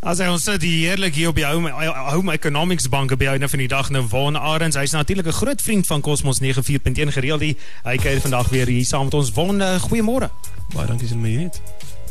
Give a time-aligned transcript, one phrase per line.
[0.00, 1.68] As hy ons sit heerlik hier op die Home,
[2.08, 4.78] Home Economics Bank by ouene van die dag nou Von Arends.
[4.80, 7.40] Hy's natuurlik 'n groot vriend van Cosmos 94.1 gereeld.
[7.40, 9.30] Die, hy kuier vandag weer hier saam met ons.
[9.30, 10.30] Von, uh, goeiemôre.
[10.72, 11.60] Baie dankie vir my het.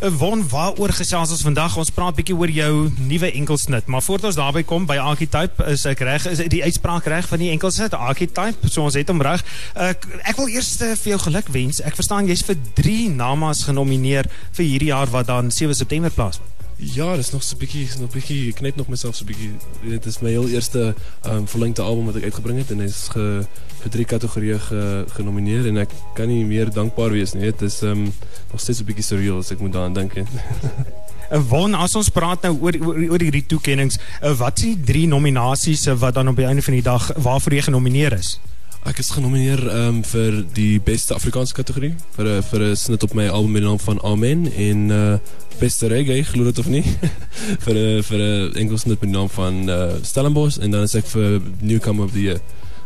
[0.04, 1.78] Uh, Von, waaroor gesels ons vandag?
[1.78, 3.86] Ons praat bietjie oor jou nuwe enkelsnit.
[3.88, 7.40] Maar voordat ons daarby kom by Archetype, is ek reg, is die uitspraak reg van
[7.40, 8.70] die enkelsnit Archetype?
[8.70, 9.42] So ons het hom reg.
[9.76, 9.90] Uh,
[10.30, 11.82] ek wil eers uh, vir jou geluk wens.
[11.82, 16.59] Ek verstaan jy's vir 3 namas genomineer vir hierdie jaar wat dan 7 September plaasvind.
[16.82, 19.50] Ja, dat is nog zo'n beetje, nog beetje, ik knijp nog mezelf zo'n beetje.
[19.94, 20.94] Het is mijn heel eerste
[21.26, 23.46] um, verlengde album wat ik uitgebracht heb en het is ge,
[23.80, 27.46] voor drie categorieën ge, genomineerd en ik kan niet meer dankbaar wees nie.
[27.46, 28.14] Het is um,
[28.52, 30.28] nog steeds een beetje surreal als ik moet daaraan denken.
[31.50, 35.08] Won, as ons praat nou oor oor, oor die toekennings, uh, wat is die drie
[35.08, 38.40] nominasies uh, wat dan op die einde van die dag waarvoor jy genomineer is?
[38.88, 43.28] Ek is genomineer um, vir die beste Afrikaanse kategorie vir vir 'n snit op my
[43.28, 45.18] album met die naam van Amen en uh,
[45.60, 46.84] beste reggae, glo dit of nie,
[47.66, 51.06] vir vir 'n Engels snit met die naam van uh, Stellenbosch en dan is ek
[51.12, 52.40] vir Newcomer of the Year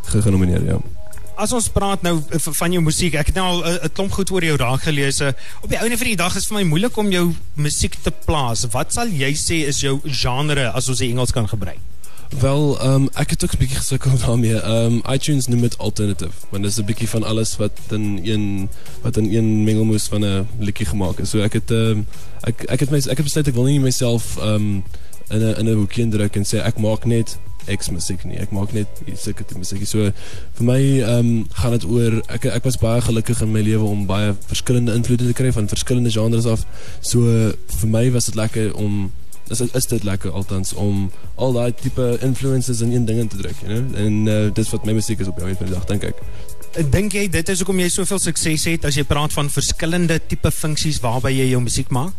[0.09, 0.81] genomineer, ja.
[1.38, 2.19] As ons praat nou
[2.58, 5.21] van jou musiek, ek het nou al 'n klomp goed oor jou raak gelees.
[5.61, 8.66] Op die einde van die dag is vir my moeilik om jou musiek te plaas.
[8.69, 11.81] Wat sal jy sê is jou genre as ons die Engels kan gebruik?
[12.29, 14.61] Wel, um, ek het ook 'n bietjie gesukkel daarmee.
[14.63, 18.69] Um iTunes noem dit alternative, want dit is 'n bietjie van alles wat in een
[19.02, 21.30] wat in een mengelmoes van 'n liedjie gemaak is.
[21.30, 22.05] So ek het um,
[22.41, 24.83] ek ek het my ek het besluit ek wil nie myself um
[25.30, 27.38] in 'n in 'n hoekie indruk en sê ek maak net
[27.77, 28.37] X musiek nie.
[28.37, 29.87] Ek maak net sulke tipe musiek.
[29.87, 30.11] So
[30.53, 34.05] vir my um gaan dit oor ek ek was baie gelukkig in my lewe om
[34.05, 36.65] baie verskillende invloede te kry van verskillende genres af.
[37.02, 37.19] So
[37.80, 39.11] vir my was dit lekker om
[39.49, 43.38] is is dit lekker althans om al daai tipe influences in een ding in te
[43.38, 43.97] druk, you know?
[44.05, 46.22] En uh, dis wat my musiek is op die van die dag, dink ek.
[46.89, 50.52] Dink jy dit is hoekom jy soveel sukses het as jy praat van verskillende tipe
[50.52, 52.14] funksies waarby jy jou musiek maak?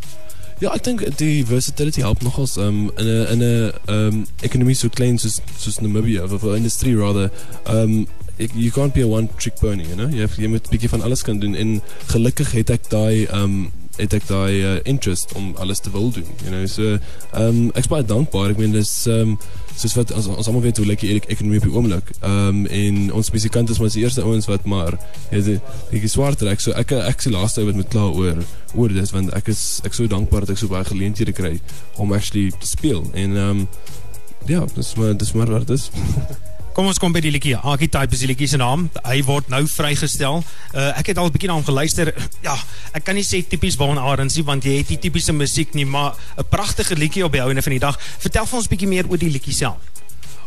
[0.63, 4.89] Ja, ek dink die versatility help nogals um, in 'n in 'n um, ekonomie so
[4.89, 7.31] klein soos soos Namibia of 'n industrie rather.
[7.67, 8.07] Um,
[8.39, 10.09] you can't be a one trick pony, you know?
[10.09, 13.73] Jy jy moet 'n bietjie van alles kan doen en gelukkig het ek daai um
[13.97, 16.67] het ek daai uh, interest om alles te wil doen you know?
[16.67, 16.97] So
[17.33, 18.55] ehm um, ek is baie dankbaar.
[18.55, 19.39] Ek meen dis ehm um,
[19.75, 22.13] soos wat ons ons almal weet hoe lekker ek ekonomie op die oomblik.
[22.21, 24.99] Ehm um, en ons musikant is maar die eerste ouens wat maar
[25.31, 25.51] het
[25.91, 26.63] die swaar trek.
[26.63, 28.43] So ek ek die laaste ou wat moet kla oor
[28.75, 31.59] oor dit want ek is ek so dankbaar dat ek so baie geleenthede kry
[31.99, 33.05] om actually te speel.
[33.13, 33.69] En ehm um,
[34.47, 35.89] ja dis maar dis maar wat dit is
[36.75, 37.55] Kom ons kom by die liedjie.
[37.55, 38.89] Archetype is die liedjie se naam.
[39.07, 40.41] Hy word nou vrygestel.
[40.73, 42.11] Uh, ek het al 'n bietjie na hom geluister.
[42.43, 42.57] Ja,
[42.93, 45.87] ek kan nie sê tipies Von Arends nie want jy het nie tipiese musiek nie,
[45.87, 47.97] maar 'n pragtige liedjie op die ouene van die dag.
[48.19, 49.79] Vertel vir ons bietjie meer oor die liedjie self.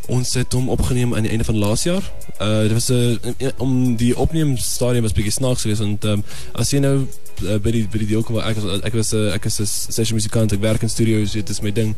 [0.07, 2.03] Ons het hom opgeneem aan die einde van laas jaar.
[2.41, 6.23] Uh dit was 'n uh, om die opneemstadium was bietjie snaaks geweest want um,
[6.53, 7.07] as jy nou
[7.43, 9.65] uh, by die by die deel kom ek was ek was uh, ek is 'n
[9.65, 11.95] session musikant, ek werk in studios, dit is my ding.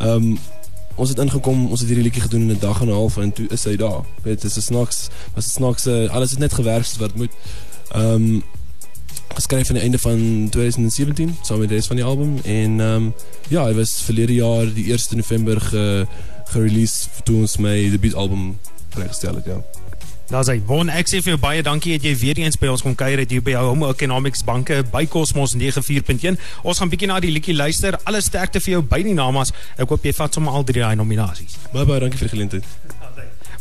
[0.00, 0.38] Um
[0.98, 3.32] ons het ingekom, ons het hierdie liedjie gedoen in 'n dag en 'n half en
[3.32, 4.02] toe is hy daar.
[4.22, 7.32] Dit is snaaks, was dit snaaks, uh, alles het net gewerk wat moet.
[7.88, 8.42] Ehm um,
[9.34, 12.94] geskryf aan die einde van 2017 saam met die res van die album en ehm
[12.94, 13.14] um,
[13.48, 16.06] ja, hy was verlede jaar die 1 November ge
[16.44, 19.87] gerelease toe ons my debuutalbum vrygestel het, ja.
[20.28, 22.84] Daar sê Von ek sê vir jou baie dankie dat jy weer eens by ons
[22.84, 26.36] kom kuier het hier by Home Economics Banke by Cosmos 94.1.
[26.68, 27.96] Ons gaan bietjie na die liedjie luister.
[28.04, 29.54] Alle sterkte vir jou by die namas.
[29.80, 31.56] Ek hoop jy vat sommer al drie daai nominasies.
[31.72, 32.68] Baie baie dankie vir die geleentheid.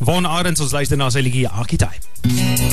[0.03, 2.66] Von Arends ons luister na sy liedjie Archetype.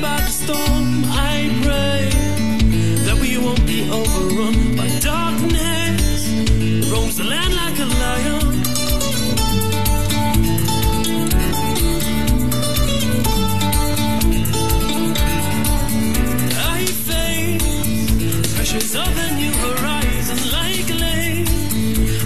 [0.00, 1.04] By the storm.
[1.06, 2.10] I pray
[3.06, 6.28] that we won't be overrun by darkness.
[6.90, 8.46] Roams the land like a lion.
[16.76, 21.44] I face pressures of a new horizon likely.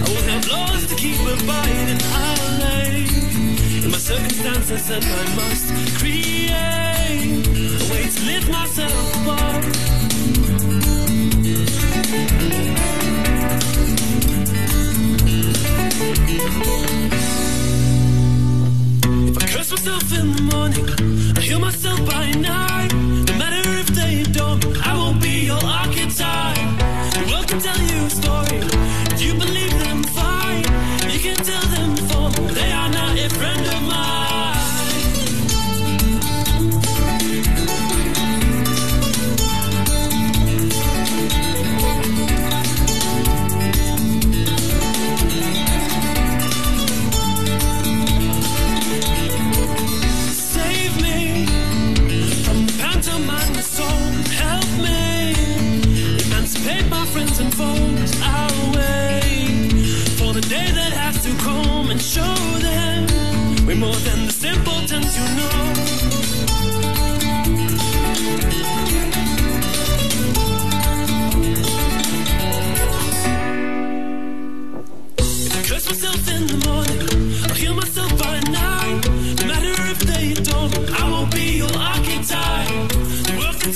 [0.01, 2.01] I will have laws to keep abiding.
[2.23, 3.05] I'll lay
[3.83, 5.67] in my circumstances and I must
[5.99, 7.42] create
[8.53, 9.65] myself apart.
[19.29, 21.02] If I curse myself in the morning,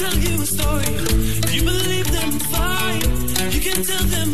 [0.09, 0.93] tell you a story.
[1.53, 3.01] You believe them, fine.
[3.51, 4.31] You can tell them.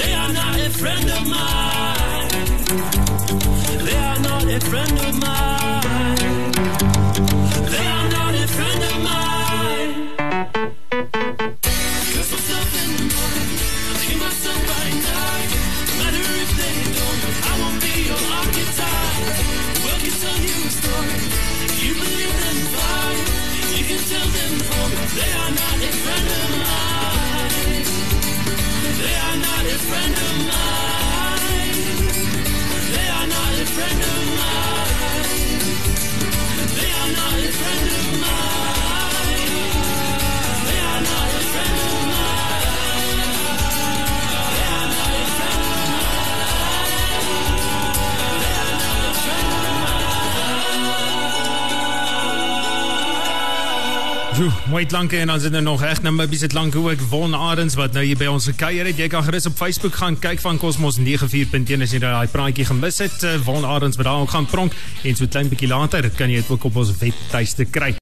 [0.00, 2.28] They are not a friend of mine.
[3.84, 5.53] They are not a friend of mine.
[33.74, 35.24] Friend of mine.
[36.76, 38.03] They are not a friend of mine.
[54.44, 57.32] Jo, mooi klanke en dan sit er nog reg nou my bietjie lank ook Won
[57.34, 58.98] Arends wat nou hier by ons gekuier het.
[59.00, 63.00] Jy kan gerus op Facebook gaan kyk van Cosmos 94.1 as jy daai praatjie gemis
[63.00, 63.16] het.
[63.24, 66.42] Eh, Won Arends wat daar ook gaan pronk en so klein bietjie later kan jy
[66.42, 67.88] dit ook op ons webtuiste kry.